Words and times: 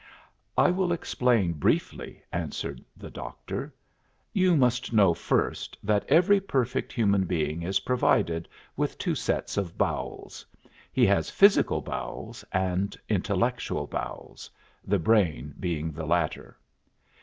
"I 0.57 0.71
will 0.71 0.91
explain 0.91 1.53
briefly," 1.53 2.23
answered 2.33 2.83
the 2.97 3.11
doctor. 3.11 3.71
"You 4.33 4.57
must 4.57 4.91
know 4.93 5.13
first 5.13 5.77
that 5.83 6.05
every 6.09 6.39
perfect 6.39 6.91
human 6.91 7.25
being 7.25 7.61
is 7.61 7.81
provided 7.81 8.49
with 8.75 8.97
two 8.97 9.13
sets 9.13 9.57
of 9.57 9.77
bowels; 9.77 10.43
he 10.91 11.05
has 11.05 11.29
physical 11.29 11.81
bowels 11.83 12.43
and 12.51 12.97
intellectual 13.09 13.85
bowels, 13.85 14.49
the 14.83 14.97
brain 14.97 15.53
being 15.59 15.91
the 15.91 16.07
latter. 16.07 16.57